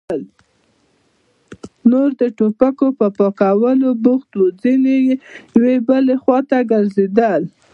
نور 1.89 2.09
د 2.21 2.23
ټوپکو 2.37 2.87
په 2.99 3.07
پاکولو 3.17 3.89
بوخت 4.03 4.29
وو، 4.35 4.47
ځينې 4.61 4.95
يوې 5.55 5.75
بلې 5.87 6.15
خواته 6.23 6.57
ګرځېدل. 6.71 7.41